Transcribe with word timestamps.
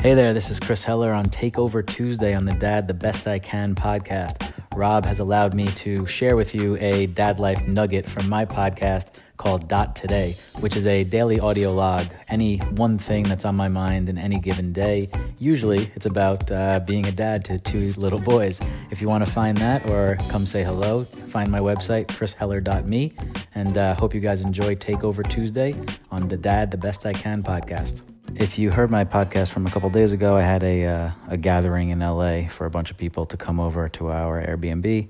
Hey 0.00 0.14
there, 0.14 0.34
this 0.34 0.50
is 0.50 0.60
Chris 0.60 0.82
Heller 0.82 1.12
on 1.12 1.26
Takeover 1.26 1.86
Tuesday 1.86 2.34
on 2.34 2.44
the 2.44 2.52
Dad 2.52 2.86
the 2.86 2.94
Best 2.94 3.26
I 3.26 3.38
Can 3.38 3.74
podcast. 3.74 4.52
Rob 4.76 5.06
has 5.06 5.20
allowed 5.20 5.54
me 5.54 5.66
to 5.68 6.06
share 6.06 6.36
with 6.36 6.54
you 6.54 6.76
a 6.78 7.06
dad 7.06 7.38
life 7.38 7.66
nugget 7.66 8.08
from 8.08 8.28
my 8.28 8.44
podcast 8.44 9.20
called 9.36 9.68
Dot 9.68 9.96
Today, 9.96 10.34
which 10.60 10.76
is 10.76 10.86
a 10.86 11.04
daily 11.04 11.40
audio 11.40 11.72
log, 11.72 12.06
any 12.28 12.58
one 12.58 12.98
thing 12.98 13.24
that's 13.24 13.44
on 13.44 13.56
my 13.56 13.68
mind 13.68 14.08
in 14.08 14.18
any 14.18 14.38
given 14.38 14.72
day. 14.72 15.08
Usually 15.38 15.90
it's 15.94 16.06
about 16.06 16.50
uh, 16.50 16.80
being 16.80 17.06
a 17.06 17.12
dad 17.12 17.44
to 17.46 17.58
two 17.58 17.92
little 17.96 18.20
boys. 18.20 18.60
If 18.90 19.00
you 19.00 19.08
want 19.08 19.24
to 19.24 19.30
find 19.30 19.58
that 19.58 19.90
or 19.90 20.16
come 20.28 20.46
say 20.46 20.62
hello, 20.62 21.04
find 21.04 21.50
my 21.50 21.60
website, 21.60 22.06
chrisheller.me, 22.06 23.12
and 23.54 23.78
uh, 23.78 23.94
hope 23.94 24.14
you 24.14 24.20
guys 24.20 24.42
enjoy 24.42 24.74
Takeover 24.74 25.28
Tuesday 25.28 25.74
on 26.10 26.28
the 26.28 26.36
Dad 26.36 26.70
the 26.70 26.78
Best 26.78 27.04
I 27.06 27.12
Can 27.12 27.42
podcast. 27.42 28.13
If 28.36 28.58
you 28.58 28.72
heard 28.72 28.90
my 28.90 29.04
podcast 29.04 29.50
from 29.50 29.64
a 29.64 29.70
couple 29.70 29.88
days 29.90 30.12
ago, 30.12 30.34
I 30.34 30.42
had 30.42 30.64
a, 30.64 30.86
uh, 30.86 31.10
a 31.28 31.36
gathering 31.36 31.90
in 31.90 32.00
LA 32.00 32.48
for 32.48 32.66
a 32.66 32.70
bunch 32.70 32.90
of 32.90 32.96
people 32.96 33.26
to 33.26 33.36
come 33.36 33.60
over 33.60 33.88
to 33.90 34.10
our 34.10 34.44
Airbnb. 34.44 35.08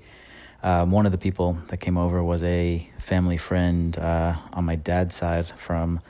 Um, 0.61 0.91
one 0.91 1.07
of 1.07 1.11
the 1.11 1.17
people 1.17 1.57
that 1.69 1.77
came 1.77 1.97
over 1.97 2.23
was 2.23 2.43
a 2.43 2.87
family 2.99 3.37
friend 3.37 3.97
uh, 3.97 4.35
on 4.53 4.65
my 4.65 4.75
dad's 4.75 5.15
side 5.15 5.47
from 5.47 6.01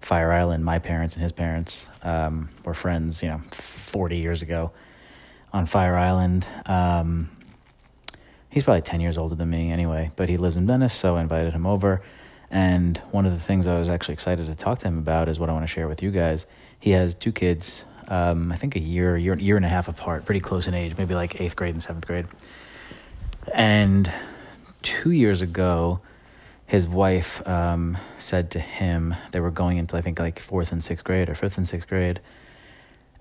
Fire 0.00 0.32
Island. 0.32 0.64
My 0.64 0.78
parents 0.78 1.14
and 1.14 1.22
his 1.22 1.32
parents 1.32 1.88
um, 2.04 2.48
were 2.64 2.74
friends, 2.74 3.22
you 3.22 3.28
know, 3.28 3.42
40 3.50 4.16
years 4.16 4.40
ago 4.40 4.72
on 5.52 5.66
Fire 5.66 5.94
Island. 5.94 6.46
Um, 6.64 7.30
he's 8.48 8.62
probably 8.62 8.80
10 8.80 9.02
years 9.02 9.18
older 9.18 9.34
than 9.34 9.50
me 9.50 9.70
anyway, 9.70 10.10
but 10.16 10.30
he 10.30 10.38
lives 10.38 10.56
in 10.56 10.66
Venice, 10.66 10.94
so 10.94 11.16
I 11.16 11.20
invited 11.20 11.52
him 11.52 11.66
over. 11.66 12.00
And 12.52 12.98
one 13.10 13.24
of 13.24 13.32
the 13.32 13.38
things 13.38 13.66
I 13.66 13.78
was 13.78 13.88
actually 13.88 14.12
excited 14.12 14.44
to 14.44 14.54
talk 14.54 14.78
to 14.80 14.88
him 14.88 14.98
about 14.98 15.30
is 15.30 15.40
what 15.40 15.48
I 15.48 15.52
want 15.54 15.62
to 15.62 15.72
share 15.72 15.88
with 15.88 16.02
you 16.02 16.10
guys. 16.10 16.44
He 16.78 16.90
has 16.90 17.14
two 17.14 17.32
kids, 17.32 17.86
um, 18.08 18.52
I 18.52 18.56
think 18.56 18.76
a 18.76 18.78
year, 18.78 19.16
year, 19.16 19.34
year 19.38 19.56
and 19.56 19.64
a 19.64 19.70
half 19.70 19.88
apart, 19.88 20.26
pretty 20.26 20.40
close 20.40 20.68
in 20.68 20.74
age, 20.74 20.94
maybe 20.98 21.14
like 21.14 21.40
eighth 21.40 21.56
grade 21.56 21.72
and 21.72 21.82
seventh 21.82 22.06
grade. 22.06 22.26
And 23.54 24.12
two 24.82 25.12
years 25.12 25.40
ago, 25.40 26.00
his 26.66 26.86
wife 26.86 27.46
um, 27.48 27.96
said 28.18 28.50
to 28.50 28.60
him, 28.60 29.14
they 29.30 29.40
were 29.40 29.50
going 29.50 29.78
into, 29.78 29.96
I 29.96 30.02
think, 30.02 30.18
like 30.18 30.38
fourth 30.38 30.72
and 30.72 30.84
sixth 30.84 31.04
grade 31.04 31.30
or 31.30 31.34
fifth 31.34 31.56
and 31.56 31.66
sixth 31.66 31.88
grade. 31.88 32.20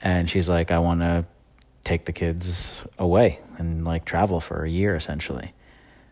And 0.01 0.29
she's 0.29 0.49
like, 0.49 0.71
I 0.71 0.79
want 0.79 0.99
to 0.99 1.25
take 1.85 2.03
the 2.03 2.11
kids 2.11 2.85
away 2.99 3.39
and 3.57 3.85
like 3.85 4.03
travel 4.03 4.41
for 4.41 4.65
a 4.65 4.69
year 4.69 4.95
essentially 4.95 5.53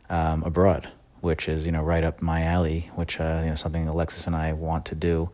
um, 0.09 0.42
abroad 0.44 0.89
which 1.22 1.48
is 1.50 1.66
you 1.66 1.72
know 1.72 1.81
right 1.81 2.03
up 2.03 2.22
my 2.22 2.44
alley, 2.44 2.89
which 2.95 3.20
uh, 3.20 3.42
you 3.44 3.50
know 3.50 3.56
something 3.56 3.88
Alexis 3.88 4.28
and 4.28 4.36
I 4.36 4.53
want 4.53 4.86
to 4.88 4.95
do 4.95 5.30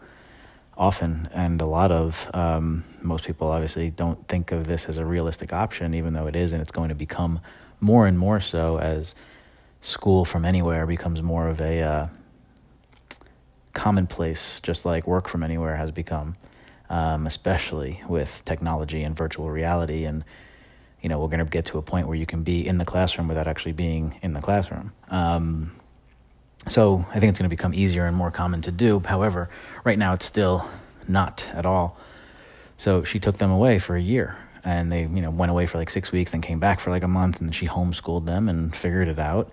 often 0.77 1.29
and 1.33 1.61
a 1.61 1.65
lot 1.65 1.91
of. 1.91 2.29
Um, 2.33 2.83
most 3.01 3.25
people 3.25 3.49
obviously 3.49 3.89
don't 3.91 4.27
think 4.27 4.51
of 4.51 4.67
this 4.67 4.87
as 4.87 4.97
a 4.97 5.05
realistic 5.05 5.53
option, 5.53 5.93
even 5.93 6.13
though 6.13 6.27
it 6.27 6.35
is, 6.35 6.53
and 6.53 6.61
it's 6.61 6.71
going 6.71 6.89
to 6.89 6.95
become 6.95 7.39
more 7.79 8.07
and 8.07 8.17
more 8.17 8.39
so 8.39 8.77
as 8.79 9.15
school 9.81 10.25
from 10.25 10.45
anywhere 10.45 10.85
becomes 10.87 11.21
more 11.21 11.47
of 11.47 11.61
a 11.61 11.81
uh, 11.81 12.07
commonplace, 13.73 14.59
just 14.61 14.85
like 14.85 15.05
work 15.05 15.27
from 15.27 15.43
anywhere 15.43 15.75
has 15.75 15.91
become, 15.91 16.35
um, 16.89 17.27
especially 17.27 18.01
with 18.07 18.41
technology 18.45 19.03
and 19.03 19.15
virtual 19.15 19.49
reality 19.49 20.05
and 20.05 20.23
you 21.05 21.09
know, 21.09 21.19
we're 21.19 21.27
going 21.27 21.37
to 21.37 21.45
get 21.45 21.65
to 21.65 21.77
a 21.77 21.83
point 21.83 22.07
where 22.07 22.17
you 22.17 22.25
can 22.25 22.41
be 22.41 22.67
in 22.67 22.79
the 22.79 22.83
classroom 22.83 23.27
without 23.27 23.45
actually 23.45 23.73
being 23.73 24.17
in 24.23 24.33
the 24.33 24.41
classroom. 24.41 24.91
Um, 25.09 25.71
so 26.67 27.05
I 27.11 27.19
think 27.19 27.29
it's 27.29 27.37
going 27.37 27.47
to 27.47 27.55
become 27.55 27.75
easier 27.75 28.07
and 28.07 28.17
more 28.17 28.31
common 28.31 28.63
to 28.63 28.71
do. 28.71 28.99
However, 29.05 29.47
right 29.83 29.99
now 29.99 30.13
it's 30.13 30.25
still 30.25 30.67
not 31.07 31.47
at 31.53 31.63
all. 31.63 31.95
So 32.77 33.03
she 33.03 33.19
took 33.19 33.37
them 33.37 33.51
away 33.51 33.77
for 33.77 33.95
a 33.95 34.01
year 34.01 34.35
and 34.63 34.91
they, 34.91 35.01
you 35.01 35.21
know, 35.21 35.29
went 35.29 35.51
away 35.51 35.67
for 35.67 35.77
like 35.77 35.91
six 35.91 36.11
weeks, 36.11 36.31
then 36.31 36.41
came 36.41 36.59
back 36.59 36.79
for 36.79 36.89
like 36.89 37.03
a 37.03 37.07
month 37.07 37.39
and 37.39 37.53
she 37.53 37.67
homeschooled 37.67 38.25
them 38.25 38.49
and 38.49 38.75
figured 38.75 39.07
it 39.07 39.19
out 39.19 39.51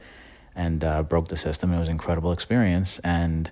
and 0.56 0.82
uh, 0.82 1.02
broke 1.02 1.28
the 1.28 1.36
system. 1.36 1.70
It 1.70 1.78
was 1.78 1.88
an 1.88 1.92
incredible 1.92 2.32
experience. 2.32 2.98
And 3.04 3.50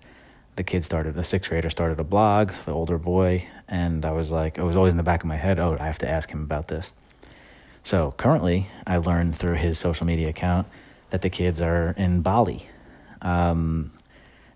the 0.56 0.62
kid 0.62 0.86
started, 0.86 1.16
the 1.16 1.22
sixth 1.22 1.50
grader 1.50 1.68
started 1.68 2.00
a 2.00 2.04
blog, 2.04 2.52
the 2.64 2.72
older 2.72 2.96
boy. 2.96 3.46
And 3.68 4.06
I 4.06 4.12
was 4.12 4.32
like, 4.32 4.56
it 4.56 4.62
was 4.62 4.74
always 4.74 4.94
in 4.94 4.96
the 4.96 5.02
back 5.02 5.22
of 5.22 5.26
my 5.26 5.36
head, 5.36 5.58
oh, 5.58 5.76
I 5.78 5.84
have 5.84 5.98
to 5.98 6.08
ask 6.08 6.30
him 6.30 6.42
about 6.42 6.68
this. 6.68 6.94
So 7.82 8.12
currently, 8.16 8.68
I 8.86 8.98
learned 8.98 9.36
through 9.36 9.54
his 9.54 9.78
social 9.78 10.06
media 10.06 10.28
account 10.28 10.66
that 11.10 11.22
the 11.22 11.30
kids 11.30 11.60
are 11.60 11.90
in 11.96 12.22
Bali. 12.22 12.68
Um, 13.22 13.92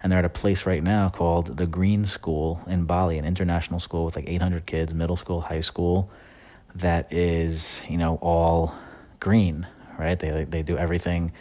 and 0.02 0.12
they're 0.12 0.18
at 0.18 0.24
a 0.26 0.30
place 0.30 0.66
right 0.66 0.82
now 0.82 1.08
called 1.08 1.56
the 1.56 1.66
Green 1.66 2.04
School 2.04 2.60
in 2.66 2.84
Bali, 2.84 3.16
an 3.16 3.24
international 3.24 3.80
school 3.80 4.04
with 4.04 4.16
like 4.16 4.28
800 4.28 4.66
kids, 4.66 4.92
middle 4.92 5.16
school, 5.16 5.40
high 5.40 5.60
school, 5.60 6.10
that 6.74 7.12
is, 7.12 7.82
you 7.88 7.96
know, 7.96 8.16
all 8.16 8.74
green, 9.18 9.66
right? 9.98 10.18
They, 10.18 10.44
they 10.44 10.62
do 10.62 10.76
everything. 10.76 11.32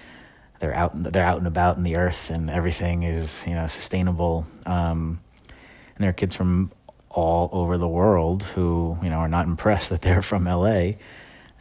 They're 0.60 0.74
out, 0.74 0.92
they're 1.12 1.26
out 1.26 1.40
and 1.40 1.48
about 1.48 1.76
in 1.76 1.84
the 1.84 1.98
earth 1.98 2.30
and 2.30 2.50
everything 2.50 3.04
is, 3.04 3.44
you 3.46 3.54
know, 3.54 3.68
sustainable. 3.68 4.46
Um, 4.66 5.20
and 5.50 6.04
there 6.04 6.10
are 6.10 6.14
kids 6.14 6.34
from 6.34 6.72
all 7.10 7.50
over 7.52 7.78
the 7.78 7.88
world 7.88 8.44
who, 8.44 8.98
you 9.04 9.10
know, 9.10 9.18
are 9.18 9.28
not 9.28 9.46
impressed 9.46 9.90
that 9.90 10.02
they're 10.02 10.22
from 10.22 10.46
LA 10.46 10.94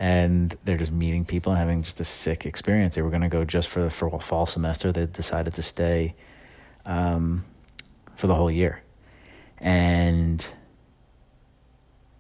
and 0.03 0.57
they're 0.65 0.79
just 0.79 0.91
meeting 0.91 1.25
people 1.25 1.53
and 1.53 1.61
having 1.61 1.81
just 1.81 2.01
a 2.01 2.05
sick 2.05 2.45
experience. 2.45 2.97
They 2.97 3.03
were 3.03 3.11
going 3.11 3.23
to 3.23 3.29
go 3.29 3.45
just 3.45 3.69
for 3.69 3.85
the 3.85 3.89
for 3.89 4.21
fall 4.21 4.47
semester. 4.47 4.91
They 4.91 5.07
decided 5.07 5.55
to 5.55 5.63
stay 5.63 6.17
um, 6.85 7.45
for 8.17 8.27
the 8.27 8.35
whole 8.35 8.51
year, 8.51 8.83
and 9.59 10.45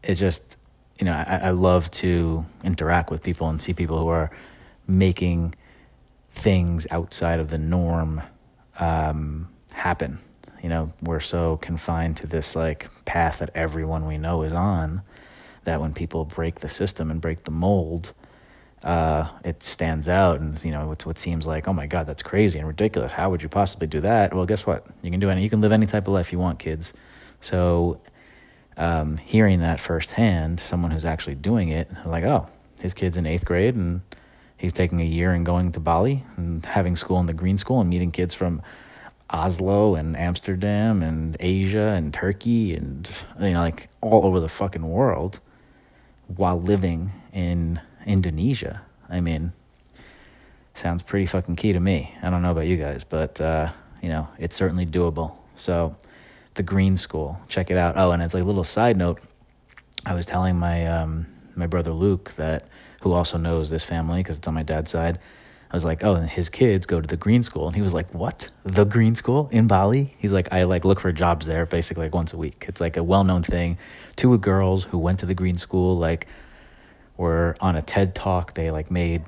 it's 0.04 0.20
just 0.20 0.58
you 1.00 1.06
know 1.06 1.12
I, 1.12 1.40
I 1.46 1.50
love 1.50 1.90
to 2.02 2.46
interact 2.62 3.10
with 3.10 3.20
people 3.20 3.48
and 3.48 3.60
see 3.60 3.72
people 3.72 3.98
who 3.98 4.06
are 4.06 4.30
making 4.86 5.52
things 6.30 6.86
outside 6.92 7.40
of 7.40 7.50
the 7.50 7.58
norm 7.58 8.22
um, 8.78 9.48
happen. 9.72 10.20
You 10.62 10.68
know, 10.68 10.92
we're 11.02 11.18
so 11.18 11.56
confined 11.56 12.18
to 12.18 12.28
this 12.28 12.54
like 12.54 12.88
path 13.06 13.40
that 13.40 13.50
everyone 13.56 14.06
we 14.06 14.18
know 14.18 14.44
is 14.44 14.52
on 14.52 15.02
that 15.64 15.80
when 15.80 15.92
people 15.92 16.24
break 16.24 16.60
the 16.60 16.68
system 16.68 17.10
and 17.10 17.20
break 17.20 17.44
the 17.44 17.50
mold, 17.50 18.12
uh, 18.84 19.28
it 19.44 19.62
stands 19.62 20.08
out 20.08 20.40
and 20.40 20.62
you 20.64 20.72
know 20.72 20.90
it's 20.90 21.06
what 21.06 21.16
seems 21.16 21.46
like 21.46 21.68
oh 21.68 21.72
my 21.72 21.86
god 21.86 22.04
that's 22.06 22.22
crazy 22.22 22.58
and 22.58 22.66
ridiculous. 22.66 23.12
How 23.12 23.30
would 23.30 23.42
you 23.42 23.48
possibly 23.48 23.86
do 23.86 24.00
that? 24.00 24.34
Well 24.34 24.46
guess 24.46 24.66
what? 24.66 24.84
You 25.02 25.10
can 25.10 25.20
do 25.20 25.30
any 25.30 25.42
you 25.42 25.50
can 25.50 25.60
live 25.60 25.72
any 25.72 25.86
type 25.86 26.08
of 26.08 26.14
life 26.14 26.32
you 26.32 26.38
want 26.38 26.58
kids. 26.58 26.92
So 27.40 28.00
um, 28.76 29.18
hearing 29.18 29.60
that 29.60 29.78
firsthand 29.78 30.58
someone 30.58 30.90
who's 30.90 31.04
actually 31.04 31.34
doing 31.36 31.68
it 31.68 31.90
like 32.06 32.24
oh 32.24 32.48
his 32.80 32.94
kid's 32.94 33.16
in 33.16 33.26
eighth 33.26 33.44
grade 33.44 33.76
and 33.76 34.00
he's 34.56 34.72
taking 34.72 35.00
a 35.00 35.04
year 35.04 35.32
and 35.32 35.46
going 35.46 35.70
to 35.72 35.80
bali 35.80 36.24
and 36.36 36.64
having 36.66 36.96
school 36.96 37.20
in 37.20 37.26
the 37.26 37.34
green 37.34 37.58
school 37.58 37.80
and 37.80 37.88
meeting 37.88 38.10
kids 38.10 38.34
from 38.34 38.62
Oslo 39.30 39.94
and 39.94 40.16
Amsterdam 40.16 41.02
and 41.02 41.36
Asia 41.38 41.92
and 41.92 42.12
Turkey 42.12 42.74
and 42.74 43.24
you 43.40 43.50
know 43.50 43.60
like 43.60 43.88
all 44.00 44.26
over 44.26 44.40
the 44.40 44.48
fucking 44.48 44.88
world 44.88 45.38
while 46.36 46.60
living 46.60 47.12
in 47.32 47.80
Indonesia. 48.06 48.82
I 49.08 49.20
mean, 49.20 49.52
sounds 50.74 51.02
pretty 51.02 51.26
fucking 51.26 51.56
key 51.56 51.72
to 51.72 51.80
me. 51.80 52.14
I 52.22 52.30
don't 52.30 52.42
know 52.42 52.50
about 52.50 52.66
you 52.66 52.76
guys, 52.76 53.04
but 53.04 53.40
uh, 53.40 53.72
you 54.00 54.08
know, 54.08 54.28
it's 54.38 54.56
certainly 54.56 54.86
doable. 54.86 55.34
So, 55.56 55.96
the 56.54 56.62
Green 56.62 56.96
School, 56.96 57.38
check 57.48 57.70
it 57.70 57.76
out. 57.76 57.94
Oh, 57.96 58.12
and 58.12 58.22
it's 58.22 58.34
like 58.34 58.42
a 58.42 58.46
little 58.46 58.64
side 58.64 58.96
note. 58.96 59.20
I 60.04 60.14
was 60.14 60.26
telling 60.26 60.56
my 60.56 60.86
um, 60.86 61.26
my 61.54 61.66
brother 61.66 61.92
Luke 61.92 62.32
that, 62.36 62.68
who 63.02 63.12
also 63.12 63.38
knows 63.38 63.70
this 63.70 63.84
family 63.84 64.20
because 64.20 64.38
it's 64.38 64.48
on 64.48 64.54
my 64.54 64.62
dad's 64.62 64.90
side. 64.90 65.18
I 65.72 65.76
was 65.76 65.86
like, 65.86 66.04
oh, 66.04 66.16
and 66.16 66.28
his 66.28 66.50
kids 66.50 66.84
go 66.84 67.00
to 67.00 67.06
the 67.06 67.16
Green 67.16 67.42
School, 67.42 67.66
and 67.66 67.74
he 67.74 67.80
was 67.80 67.94
like, 67.94 68.12
what? 68.12 68.50
The 68.64 68.84
Green 68.84 69.14
School 69.14 69.48
in 69.50 69.66
Bali? 69.66 70.14
He's 70.18 70.32
like, 70.32 70.52
I 70.52 70.64
like 70.64 70.84
look 70.84 71.00
for 71.00 71.12
jobs 71.12 71.46
there 71.46 71.64
basically 71.64 72.04
like 72.04 72.14
once 72.14 72.34
a 72.34 72.36
week. 72.36 72.66
It's 72.68 72.78
like 72.78 72.98
a 72.98 73.02
well 73.02 73.24
known 73.24 73.42
thing. 73.42 73.78
Two 74.14 74.36
girls 74.36 74.84
who 74.84 74.98
went 74.98 75.20
to 75.20 75.26
the 75.26 75.32
Green 75.32 75.56
School 75.56 75.96
like 75.96 76.26
were 77.16 77.56
on 77.60 77.74
a 77.74 77.80
TED 77.80 78.14
talk. 78.14 78.52
They 78.52 78.70
like 78.70 78.90
made 78.90 79.22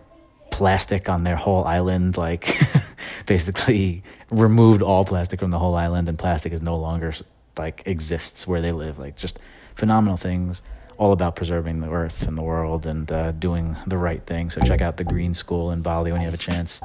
plastic 0.51 1.09
on 1.09 1.25
their 1.25 1.37
whole 1.37 1.65
island, 1.65 2.19
like 2.19 2.59
basically 3.27 4.03
removed 4.31 4.83
all 4.83 5.03
plastic 5.07 5.41
from 5.41 5.51
the 5.51 5.59
whole 5.59 5.75
island, 5.75 6.11
and 6.11 6.19
plastic 6.19 6.53
is 6.53 6.61
no 6.61 6.77
longer 6.77 7.15
like 7.57 7.85
exists 7.87 8.47
where 8.47 8.61
they 8.61 8.73
live. 8.73 8.99
Like 8.99 9.17
just 9.17 9.39
phenomenal 9.75 10.19
things 10.19 10.61
all 10.99 11.13
about 11.13 11.37
preserving 11.37 11.81
the 11.81 11.91
earth 11.91 12.27
and 12.27 12.37
the 12.37 12.43
world 12.43 12.87
and 12.87 13.11
uh, 13.11 13.33
doing 13.33 13.77
the 13.87 13.99
right 13.99 14.25
thing. 14.27 14.51
So 14.51 14.61
check 14.61 14.81
out 14.81 14.97
the 14.97 15.05
Green 15.05 15.35
School 15.35 15.71
in 15.73 15.83
Bali 15.83 16.13
when 16.13 16.21
you 16.21 16.27
have 16.27 16.35
a 16.35 16.39
chance. 16.39 16.81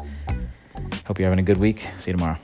Hope 1.05 1.19
you're 1.19 1.29
having 1.29 1.39
a 1.39 1.43
good 1.43 1.57
week. 1.57 1.89
See 1.97 2.11
you 2.11 2.17
tomorrow. 2.17 2.37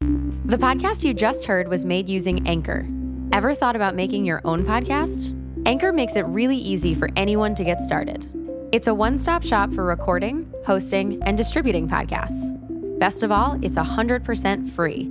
The 0.00 0.58
podcast 0.58 1.04
you 1.04 1.14
just 1.14 1.46
heard 1.46 1.68
was 1.68 1.84
made 1.84 2.08
using 2.08 2.46
Anchor. 2.46 2.86
Ever 3.32 3.54
thought 3.54 3.76
about 3.76 3.94
making 3.94 4.24
your 4.24 4.40
own 4.44 4.64
podcast? 4.64 5.34
Anchor 5.66 5.92
makes 5.92 6.16
it 6.16 6.24
really 6.26 6.56
easy 6.56 6.94
for 6.94 7.08
anyone 7.16 7.54
to 7.56 7.64
get 7.64 7.80
started. 7.80 8.30
It's 8.72 8.86
a 8.86 8.94
one 8.94 9.18
stop 9.18 9.42
shop 9.42 9.72
for 9.72 9.84
recording, 9.84 10.52
hosting, 10.64 11.22
and 11.24 11.36
distributing 11.36 11.88
podcasts. 11.88 12.56
Best 12.98 13.22
of 13.22 13.32
all, 13.32 13.58
it's 13.62 13.76
100% 13.76 14.70
free. 14.70 15.10